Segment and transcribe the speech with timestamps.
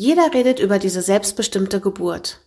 [0.00, 2.40] Jeder redet über diese selbstbestimmte Geburt.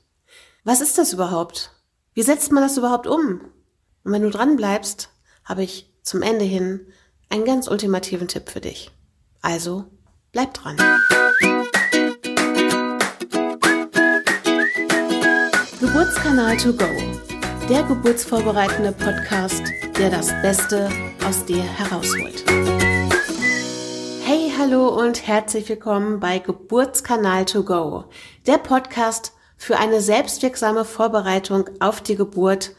[0.64, 1.72] Was ist das überhaupt?
[2.14, 3.42] Wie setzt man das überhaupt um?
[4.06, 5.10] Und wenn du dran bleibst,
[5.44, 6.88] habe ich zum Ende hin
[7.28, 8.90] einen ganz ultimativen Tipp für dich.
[9.42, 9.84] Also,
[10.32, 10.78] bleib dran.
[15.82, 16.88] Geburtskanal to go.
[17.68, 19.64] Der geburtsvorbereitende Podcast,
[19.98, 20.90] der das Beste
[21.28, 22.46] aus dir herausholt.
[24.62, 28.06] Hallo und herzlich willkommen bei Geburtskanal to go.
[28.46, 32.76] Der Podcast für eine selbstwirksame Vorbereitung auf die Geburt.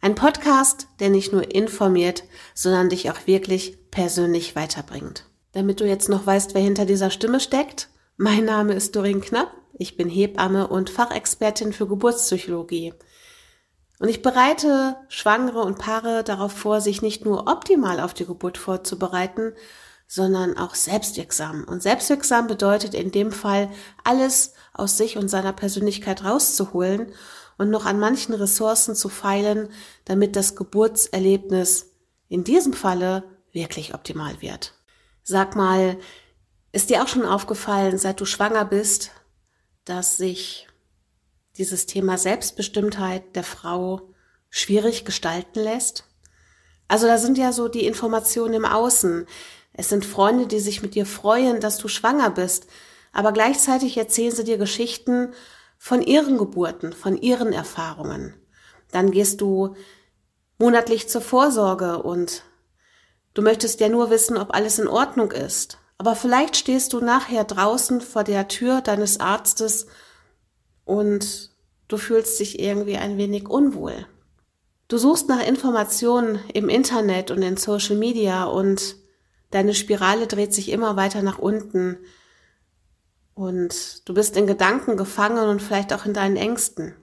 [0.00, 5.24] Ein Podcast, der nicht nur informiert, sondern dich auch wirklich persönlich weiterbringt.
[5.52, 9.52] Damit du jetzt noch weißt, wer hinter dieser Stimme steckt, mein Name ist Doreen Knapp,
[9.74, 12.92] ich bin Hebamme und Fachexpertin für Geburtspsychologie.
[14.00, 18.58] Und ich bereite Schwangere und Paare darauf vor, sich nicht nur optimal auf die Geburt
[18.58, 19.52] vorzubereiten,
[20.08, 21.64] sondern auch selbstwirksam.
[21.64, 23.70] Und selbstwirksam bedeutet in dem Fall,
[24.02, 27.12] alles aus sich und seiner Persönlichkeit rauszuholen
[27.58, 29.68] und noch an manchen Ressourcen zu feilen,
[30.06, 31.90] damit das Geburtserlebnis
[32.28, 34.74] in diesem Falle wirklich optimal wird.
[35.22, 35.98] Sag mal,
[36.72, 39.10] ist dir auch schon aufgefallen, seit du schwanger bist,
[39.84, 40.68] dass sich
[41.58, 44.14] dieses Thema Selbstbestimmtheit der Frau
[44.48, 46.04] schwierig gestalten lässt?
[46.86, 49.26] Also da sind ja so die Informationen im Außen.
[49.72, 52.66] Es sind Freunde, die sich mit dir freuen, dass du schwanger bist,
[53.12, 55.32] aber gleichzeitig erzählen sie dir Geschichten
[55.78, 58.34] von ihren Geburten, von ihren Erfahrungen.
[58.90, 59.76] Dann gehst du
[60.58, 62.42] monatlich zur Vorsorge und
[63.34, 65.78] du möchtest ja nur wissen, ob alles in Ordnung ist.
[65.98, 69.86] Aber vielleicht stehst du nachher draußen vor der Tür deines Arztes
[70.84, 71.50] und
[71.88, 74.06] du fühlst dich irgendwie ein wenig unwohl.
[74.86, 78.96] Du suchst nach Informationen im Internet und in Social Media und
[79.50, 81.98] Deine Spirale dreht sich immer weiter nach unten
[83.34, 86.94] und du bist in Gedanken gefangen und vielleicht auch in deinen Ängsten.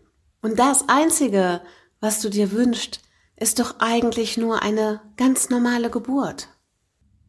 [0.41, 1.61] Und das Einzige,
[1.99, 2.99] was du dir wünschst,
[3.37, 6.49] ist doch eigentlich nur eine ganz normale Geburt.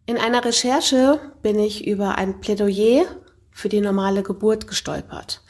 [0.06, 3.06] In einer Recherche bin ich über ein Plädoyer
[3.50, 5.42] für die normale Geburt gestolpert.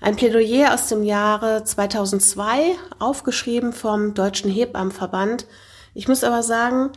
[0.00, 5.46] Ein Plädoyer aus dem Jahre 2002, aufgeschrieben vom Deutschen Hebammenverband.
[5.92, 6.92] Ich muss aber sagen,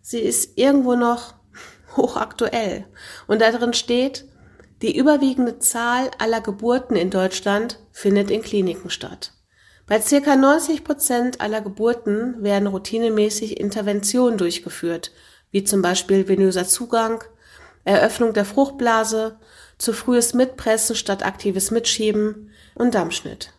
[0.00, 1.34] sie ist irgendwo noch
[1.96, 2.86] hochaktuell.
[3.26, 4.26] Und darin steht,
[4.82, 9.32] die überwiegende Zahl aller Geburten in Deutschland findet in Kliniken statt.
[9.86, 15.12] Bei circa 90 Prozent aller Geburten werden routinemäßig Interventionen durchgeführt,
[15.50, 17.22] wie zum Beispiel venöser Zugang,
[17.84, 19.38] Eröffnung der Fruchtblase,
[19.76, 23.52] zu frühes Mitpressen statt aktives Mitschieben und Dammschnitt.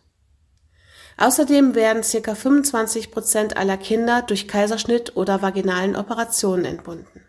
[1.18, 7.25] Außerdem werden circa 25 Prozent aller Kinder durch Kaiserschnitt oder vaginalen Operationen entbunden.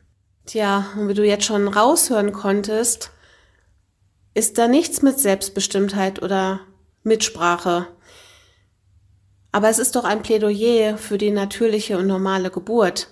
[0.48, 3.12] Tja, und wie du jetzt schon raushören konntest,
[4.34, 6.62] ist da nichts mit Selbstbestimmtheit oder
[7.04, 7.88] Mitsprache.
[9.52, 13.10] Aber es ist doch ein Plädoyer für die natürliche und normale Geburt.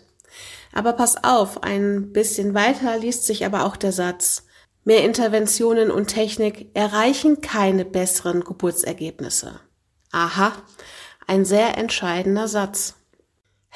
[0.72, 4.46] Aber pass auf, ein bisschen weiter liest sich aber auch der Satz.
[4.86, 9.60] Mehr Interventionen und Technik erreichen keine besseren Geburtsergebnisse.
[10.12, 10.54] Aha,
[11.28, 12.96] ein sehr entscheidender Satz.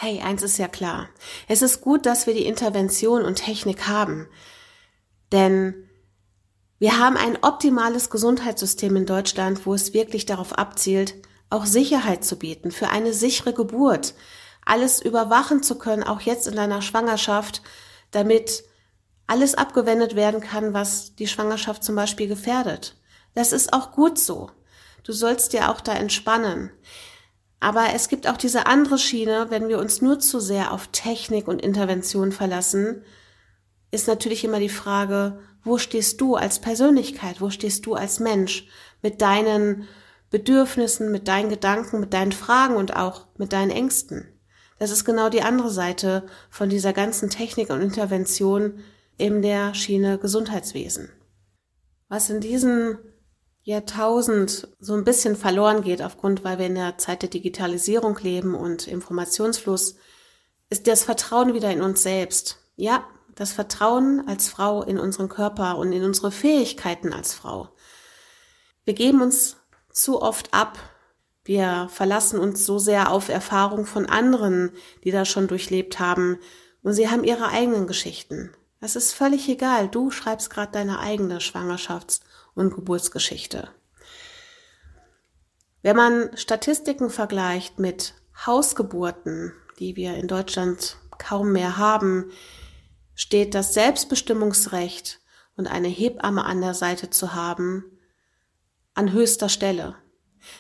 [0.02, 1.10] Hey, eins ist ja klar.
[1.50, 4.30] Es ist gut, dass wir die Intervention und Technik haben.
[5.34, 5.90] Denn
[6.78, 11.16] wir haben ein optimales Gesundheitssystem in Deutschland, wo es wirklich darauf abzielt,
[11.50, 14.14] auch Sicherheit zu bieten für eine sichere Geburt,
[14.66, 17.62] alles überwachen zu können, auch jetzt in deiner Schwangerschaft,
[18.12, 18.64] damit
[19.28, 22.96] alles abgewendet werden kann, was die Schwangerschaft zum Beispiel gefährdet.
[23.36, 24.50] Das ist auch gut so.
[25.04, 26.72] Du sollst dir auch da entspannen.
[27.60, 31.48] Aber es gibt auch diese andere Schiene, wenn wir uns nur zu sehr auf Technik
[31.48, 33.04] und Intervention verlassen,
[33.92, 38.68] ist natürlich immer die Frage, wo stehst du als Persönlichkeit, wo stehst du als Mensch
[39.02, 39.88] mit deinen
[40.30, 44.28] Bedürfnissen, mit deinen Gedanken, mit deinen Fragen und auch mit deinen Ängsten.
[44.78, 48.80] Das ist genau die andere Seite von dieser ganzen Technik und Intervention
[49.18, 51.10] in der Schiene Gesundheitswesen.
[52.08, 52.98] Was in diesen
[53.64, 58.56] Jahrtausend so ein bisschen verloren geht, aufgrund, weil wir in der Zeit der Digitalisierung leben
[58.56, 59.96] und Informationsfluss,
[60.70, 62.58] ist das Vertrauen wieder in uns selbst.
[62.76, 67.70] Ja, das Vertrauen als Frau in unseren Körper und in unsere Fähigkeiten als Frau.
[68.86, 69.58] Wir geben uns
[69.92, 70.78] zu oft ab.
[71.44, 74.72] Wir verlassen uns so sehr auf Erfahrung von anderen,
[75.04, 76.40] die das schon durchlebt haben.
[76.82, 78.52] Und sie haben ihre eigenen Geschichten.
[78.82, 79.90] Es ist völlig egal.
[79.90, 82.22] Du schreibst gerade deine eigene Schwangerschafts-
[82.56, 83.70] und Geburtsgeschichte.
[85.82, 88.16] Wenn man Statistiken vergleicht mit
[88.46, 92.32] Hausgeburten, die wir in Deutschland kaum mehr haben,
[93.16, 95.20] steht das Selbstbestimmungsrecht
[95.56, 97.86] und eine Hebamme an der Seite zu haben
[98.94, 99.96] an höchster Stelle.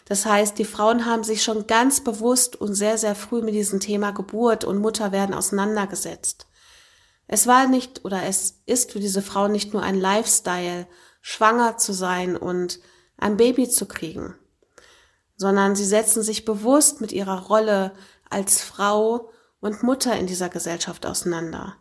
[0.05, 3.79] Das heißt, die Frauen haben sich schon ganz bewusst und sehr, sehr früh mit diesem
[3.79, 6.47] Thema Geburt und Mutterwerden auseinandergesetzt.
[7.27, 10.87] Es war nicht oder es ist für diese Frauen nicht nur ein Lifestyle,
[11.29, 12.79] schwanger zu sein und
[13.15, 14.33] ein Baby zu kriegen,
[15.35, 17.93] sondern sie setzen sich bewusst mit ihrer Rolle
[18.31, 19.29] als Frau
[19.59, 21.75] und Mutter in dieser Gesellschaft auseinander.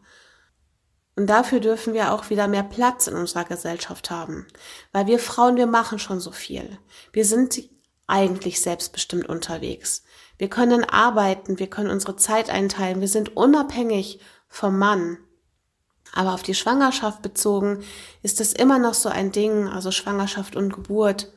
[1.16, 4.46] Und dafür dürfen wir auch wieder mehr Platz in unserer Gesellschaft haben.
[4.92, 6.78] Weil wir Frauen, wir machen schon so viel.
[7.12, 7.58] Wir sind
[8.06, 10.02] eigentlich selbstbestimmt unterwegs.
[10.36, 15.16] Wir können arbeiten, wir können unsere Zeit einteilen, wir sind unabhängig vom Mann.
[16.12, 17.84] Aber auf die Schwangerschaft bezogen
[18.22, 21.32] ist es immer noch so ein Ding, also Schwangerschaft und Geburt,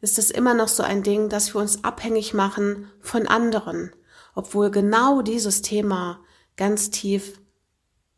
[0.00, 3.92] ist es immer noch so ein Ding, dass wir uns abhängig machen von anderen,
[4.34, 6.20] obwohl genau dieses Thema
[6.56, 7.40] ganz tief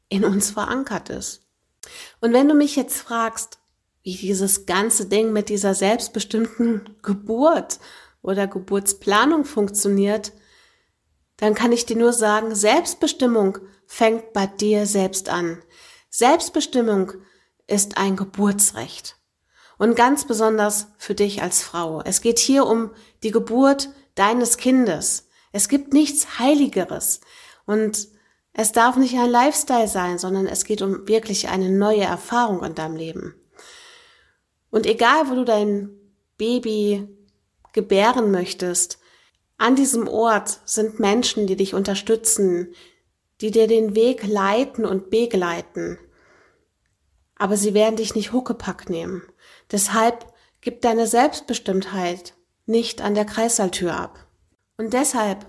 [0.08, 1.42] in uns verankert ist.
[2.20, 3.58] Und wenn du mich jetzt fragst,
[4.02, 7.78] wie dieses ganze Ding mit dieser selbstbestimmten Geburt
[8.22, 10.32] oder Geburtsplanung funktioniert,
[11.36, 15.62] dann kann ich dir nur sagen, Selbstbestimmung fängt bei dir selbst an.
[16.10, 17.12] Selbstbestimmung
[17.66, 19.16] ist ein Geburtsrecht.
[19.78, 22.00] Und ganz besonders für dich als Frau.
[22.02, 22.90] Es geht hier um
[23.22, 25.28] die Geburt deines Kindes.
[25.52, 27.20] Es gibt nichts Heiligeres.
[27.66, 28.08] Und
[28.52, 32.74] es darf nicht ein Lifestyle sein, sondern es geht um wirklich eine neue Erfahrung in
[32.76, 33.34] deinem Leben.
[34.70, 35.90] Und egal, wo du dein
[36.38, 37.08] Baby
[37.72, 38.98] gebären möchtest,
[39.58, 42.74] an diesem Ort sind Menschen, die dich unterstützen,
[43.40, 45.98] die dir den Weg leiten und begleiten.
[47.36, 49.22] Aber sie werden dich nicht Huckepack nehmen.
[49.70, 50.26] Deshalb
[50.60, 52.34] gib deine Selbstbestimmtheit
[52.66, 54.26] nicht an der Kreissaaltür ab.
[54.76, 55.46] Und deshalb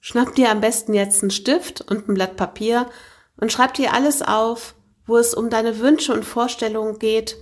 [0.00, 2.88] Schnapp dir am besten jetzt einen Stift und ein Blatt Papier
[3.36, 4.74] und schreib dir alles auf,
[5.06, 7.36] wo es um deine Wünsche und Vorstellungen geht,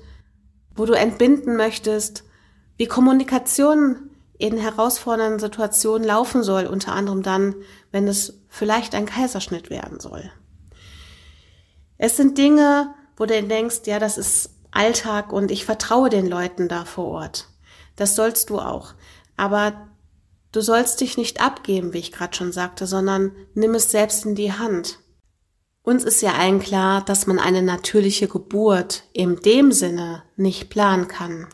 [0.74, 2.24] wo du entbinden möchtest,
[2.76, 4.07] wie Kommunikation
[4.38, 7.56] in herausfordernden Situationen laufen soll, unter anderem dann,
[7.90, 10.30] wenn es vielleicht ein Kaiserschnitt werden soll.
[11.96, 16.68] Es sind Dinge, wo du denkst, ja, das ist Alltag und ich vertraue den Leuten
[16.68, 17.48] da vor Ort.
[17.96, 18.94] Das sollst du auch.
[19.36, 19.88] Aber
[20.50, 24.34] Du sollst dich nicht abgeben, wie ich gerade schon sagte, sondern nimm es selbst in
[24.34, 24.98] die Hand.
[25.82, 31.06] Uns ist ja allen klar, dass man eine natürliche Geburt in dem Sinne nicht planen
[31.06, 31.46] kann.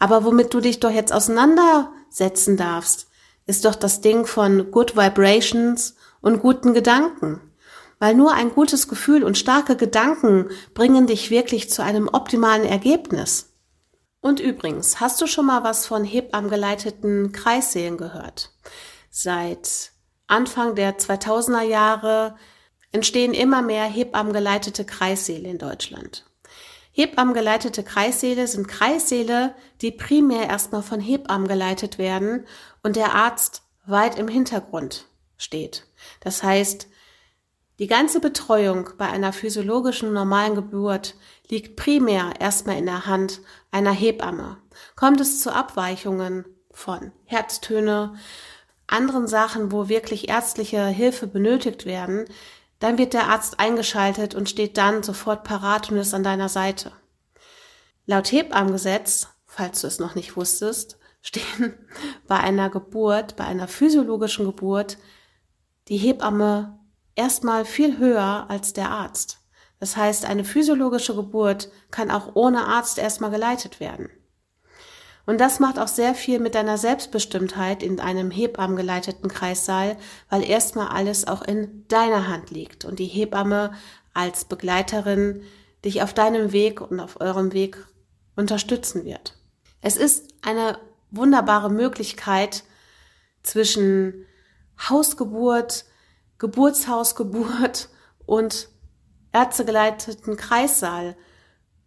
[0.00, 3.08] Aber womit du dich doch jetzt auseinandersetzen darfst,
[3.46, 7.40] ist doch das Ding von Good Vibrations und guten Gedanken.
[7.98, 13.52] Weil nur ein gutes Gefühl und starke Gedanken bringen dich wirklich zu einem optimalen Ergebnis.
[14.22, 18.52] Und übrigens, hast du schon mal was von Hebammen-geleiteten Kreissälen gehört?
[19.10, 19.92] Seit
[20.26, 22.36] Anfang der 2000er Jahre
[22.92, 26.29] entstehen immer mehr Hebammen-geleitete Kreissäle in Deutschland.
[26.92, 32.46] Hebammen-geleitete Kreissäle sind Kreissäle, die primär erstmal von Hebammen geleitet werden
[32.82, 35.06] und der Arzt weit im Hintergrund
[35.36, 35.86] steht.
[36.20, 36.88] Das heißt,
[37.78, 41.14] die ganze Betreuung bei einer physiologischen normalen Geburt
[41.48, 43.40] liegt primär erstmal in der Hand
[43.70, 44.58] einer Hebamme.
[44.96, 48.14] Kommt es zu Abweichungen von Herztöne,
[48.86, 52.26] anderen Sachen, wo wirklich ärztliche Hilfe benötigt werden,
[52.80, 56.92] dann wird der Arzt eingeschaltet und steht dann sofort parat und ist an deiner Seite.
[58.06, 61.74] Laut Hebammengesetz, falls du es noch nicht wusstest, stehen
[62.26, 64.96] bei einer Geburt, bei einer physiologischen Geburt,
[65.88, 66.78] die Hebamme
[67.14, 69.38] erstmal viel höher als der Arzt.
[69.78, 74.08] Das heißt, eine physiologische Geburt kann auch ohne Arzt erstmal geleitet werden.
[75.30, 79.96] Und das macht auch sehr viel mit deiner Selbstbestimmtheit in einem Hebammengeleiteten Kreissaal,
[80.28, 83.72] weil erstmal alles auch in deiner Hand liegt und die Hebamme
[84.12, 85.44] als Begleiterin
[85.84, 87.76] dich auf deinem Weg und auf eurem Weg
[88.34, 89.38] unterstützen wird.
[89.80, 90.80] Es ist eine
[91.12, 92.64] wunderbare Möglichkeit
[93.44, 94.26] zwischen
[94.88, 95.84] Hausgeburt,
[96.38, 97.88] Geburtshausgeburt
[98.26, 98.68] und
[99.30, 101.16] ärztegeleiteten Kreissaal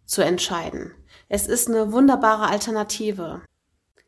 [0.06, 0.92] zu entscheiden.
[1.28, 3.42] Es ist eine wunderbare Alternative.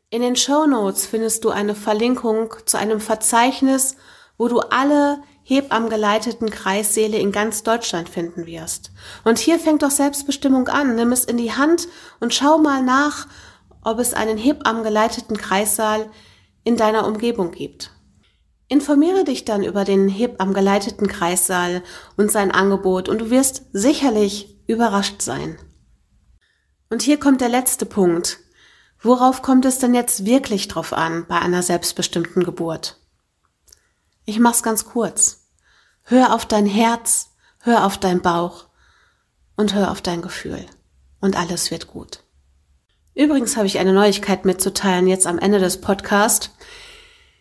[0.09, 3.97] In den Show Notes findest du eine Verlinkung zu einem Verzeichnis,
[4.37, 8.91] wo du alle Hebammen-geleiteten Kreissäle in ganz Deutschland finden wirst.
[9.23, 10.95] Und hier fängt doch Selbstbestimmung an.
[10.95, 11.87] Nimm es in die Hand
[12.19, 13.27] und schau mal nach,
[13.83, 16.09] ob es einen Hebammen-geleiteten Kreissaal
[16.63, 17.91] in deiner Umgebung gibt.
[18.67, 21.81] Informiere dich dann über den HIP am geleiteten Kreissaal
[22.17, 25.57] und sein Angebot und du wirst sicherlich überrascht sein.
[26.89, 28.39] Und hier kommt der letzte Punkt.
[29.01, 32.97] Worauf kommt es denn jetzt wirklich drauf an bei einer selbstbestimmten Geburt?
[34.25, 35.43] Ich mach's ganz kurz.
[36.03, 37.29] Hör auf dein Herz,
[37.59, 38.65] hör auf dein Bauch
[39.55, 40.65] und hör auf dein Gefühl.
[41.19, 42.23] Und alles wird gut.
[43.13, 46.51] Übrigens habe ich eine Neuigkeit mitzuteilen jetzt am Ende des Podcasts.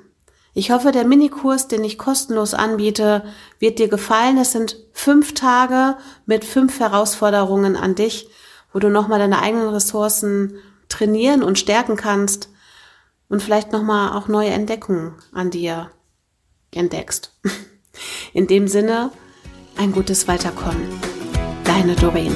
[0.53, 3.23] Ich hoffe, der Minikurs, den ich kostenlos anbiete,
[3.57, 4.37] wird dir gefallen.
[4.37, 8.27] Es sind fünf Tage mit fünf Herausforderungen an dich,
[8.73, 10.55] wo du nochmal deine eigenen Ressourcen
[10.89, 12.49] trainieren und stärken kannst
[13.29, 15.89] und vielleicht nochmal auch neue Entdeckungen an dir
[16.71, 17.31] entdeckst.
[18.33, 19.11] In dem Sinne,
[19.77, 20.87] ein gutes Weiterkommen.
[21.63, 22.35] Deine Doreen.